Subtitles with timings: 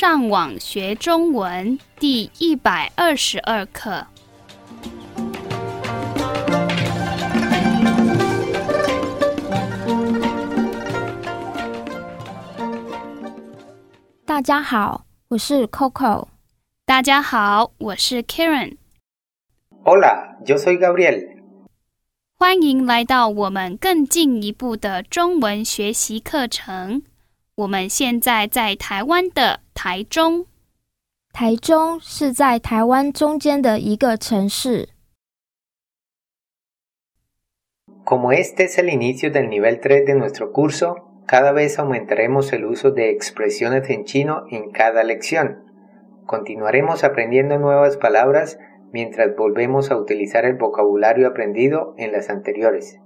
[0.00, 4.06] 上网学中文第一百二十二课。
[14.24, 16.28] 大家好，我是 Coco。
[16.86, 18.76] 大家好，我是 Karen。
[19.82, 21.40] Hola, yo soy Gabriel.
[22.38, 27.02] 欢迎来到我们更进一步的中文学习课程。
[27.58, 30.46] 我们现在在台湾的台中，
[31.32, 34.90] 台中是在台湾中间的一个城市。
[38.04, 40.94] Como este es el inicio del nivel 3 de nuestro curso,
[41.26, 45.64] cada vez aumentaremos el uso de expresiones en chino en cada lección.
[46.26, 48.56] Continuaremos aprendiendo nuevas palabras
[48.92, 53.00] mientras volvemos a utilizar el vocabulario aprendido en las anteriores.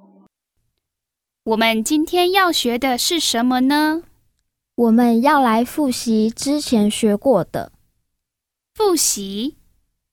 [1.45, 4.03] 我们今天要学的是什么呢？
[4.75, 7.73] 我们要来复习之前学过的。
[8.75, 9.57] 复习，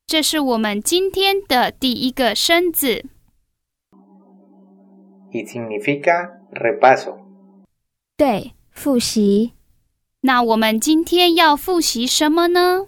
[0.05, 3.05] 这是我们今天的第一个生字。
[5.31, 7.19] Y significa repaso.
[8.17, 9.53] 对，复习。
[10.21, 12.87] 那我们今天要复习什么呢？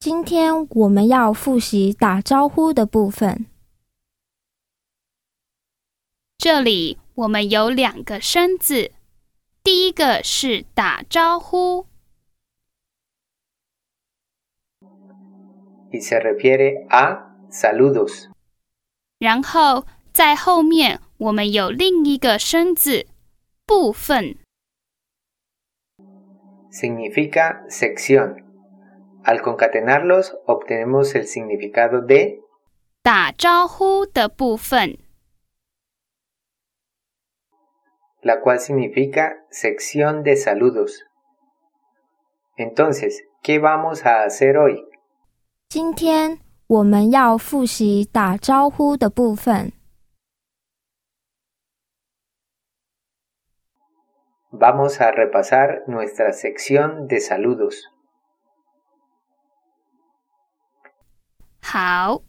[0.00, 3.46] 今天我们要复习打招呼的部分。
[6.36, 8.92] 这里我们有两个生字，
[9.62, 11.86] 第一个是打招呼
[15.92, 18.28] ，Y se refiere a saludos.
[19.18, 23.06] 然后在后面我们有另一个生字
[23.66, 24.36] 部分
[26.70, 28.44] ，Significa sección.
[29.24, 32.40] Al concatenarlos obtenemos el significado de
[33.02, 35.07] 打招呼的部分。
[38.27, 41.03] la cual significa sección de saludos.
[42.55, 44.83] Entonces, ¿qué vamos a hacer hoy?
[45.69, 49.73] 今天我们要复习打招呼的部分。
[54.51, 57.81] Vamos a repasar nuestra sección de saludos.
[61.59, 62.21] 好，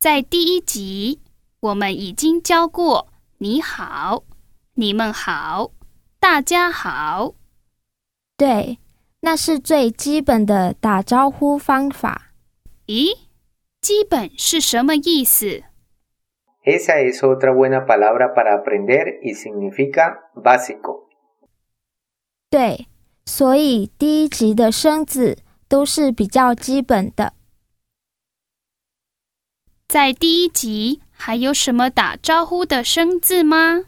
[0.00, 1.20] 在第一集
[1.60, 3.06] 我们已经教过“
[3.38, 4.24] 你好”“
[4.77, 5.71] 你们好
[6.19, 7.33] ”“大家好
[8.35, 8.77] 对，
[9.21, 12.33] 那是最基本的打招呼方法。”。
[12.87, 13.17] 咦，
[13.79, 15.63] 基本是什么意思
[16.65, 21.07] ？Esa es otra buena palabra para aprender y significa básico.
[22.49, 22.87] 对，
[23.25, 25.37] 所以第一集的生字
[25.69, 27.31] 都是比较基本的。
[29.87, 33.85] 在第一集还有什么打招呼的生字吗？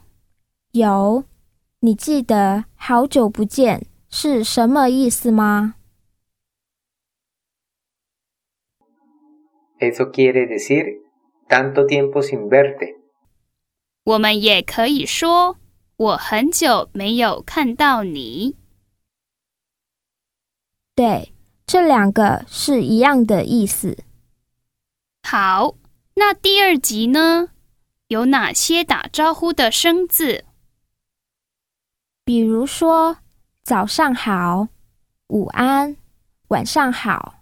[0.77, 1.25] 有，
[1.79, 5.75] 你记得“好久不见”是什么意思吗
[9.79, 10.85] ？Eso quiere decir
[11.47, 12.95] tanto tiempo sin verte.
[14.03, 15.57] 我们也可以说
[15.97, 18.55] “我很久没有看到你
[20.95, 21.33] 对，
[21.66, 23.97] 这两个是一样的意思。”。
[25.21, 25.75] 好，
[26.16, 27.49] 那第二集呢？
[28.07, 30.45] 有哪些打招呼的生字？
[32.27, 33.19] 比如说
[33.63, 34.67] “早上好
[35.31, 35.95] ”“午安
[36.49, 37.35] ”“晚上好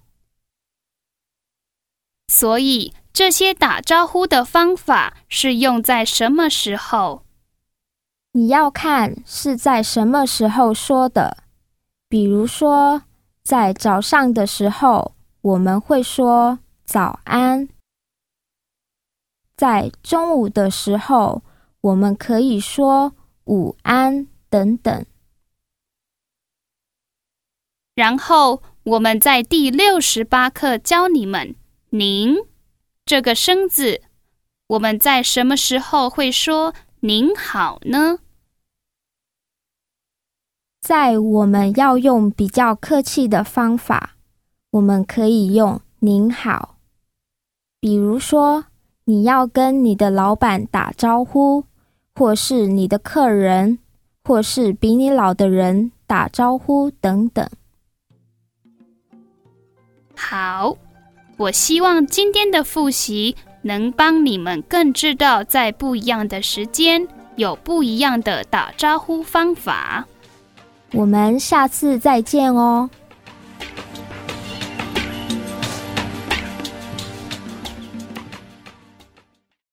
[2.28, 7.24] 所以这些打招呼的方法是用在什么时候？”，
[8.34, 11.38] 你要看是在什么时候说的。
[12.07, 13.01] 比如说，
[13.41, 17.66] 在早上的时候，我们会说“早安”；
[19.57, 21.41] 在中午的时候，
[21.81, 23.13] 我们可以说
[23.45, 25.06] “午安”等等。
[27.94, 31.56] 然后我们在第六十八课教你们
[31.92, 32.38] “您”
[33.06, 34.02] 这个生字，
[34.68, 38.20] 我们在什么时候会说“您好”呢？
[40.80, 44.16] 在我们要用比较客气的方法，
[44.69, 46.78] 我们可以用“您好”。
[47.81, 48.68] 比如说，
[49.04, 51.66] 你要跟你的老板打招呼，
[52.13, 53.80] 或是你的客人，
[54.25, 57.48] 或是比你老的人打招呼等等。
[60.16, 60.75] 好，
[61.38, 70.07] 我希望今天的复习能帮你们更知道在不一样的时间有不一样的打招呼方法。
[70.94, 72.89] 我们下次再见哦。